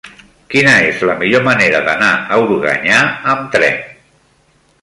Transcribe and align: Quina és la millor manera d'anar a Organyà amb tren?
Quina 0.53 0.71
és 0.85 1.03
la 1.09 1.15
millor 1.19 1.43
manera 1.49 1.83
d'anar 1.89 2.09
a 2.17 2.39
Organyà 2.47 2.99
amb 3.35 3.45
tren? 3.59 3.81